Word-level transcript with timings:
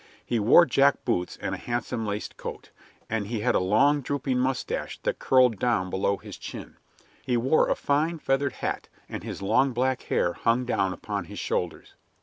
He 0.25 0.39
wore 0.39 0.65
jack 0.65 1.05
boots 1.05 1.37
and 1.39 1.53
a 1.53 1.59
handsome 1.59 2.07
laced 2.07 2.35
coat, 2.35 2.71
and 3.07 3.27
he 3.27 3.41
had 3.41 3.53
a 3.53 3.59
long, 3.59 4.01
drooping 4.01 4.39
mustache 4.39 4.97
that 5.03 5.19
curled 5.19 5.59
down 5.59 5.91
below 5.91 6.17
his 6.17 6.39
chin. 6.39 6.77
He 7.23 7.37
wore 7.37 7.69
a 7.69 7.75
fine, 7.75 8.17
feathered 8.17 8.53
hat, 8.53 8.89
and 9.07 9.23
his 9.23 9.43
long 9.43 9.73
black 9.73 10.01
hair 10.01 10.33
hung 10.33 10.65
down 10.65 10.91
upon 10.91 11.25
his 11.25 11.37
shoulders. 11.37 11.93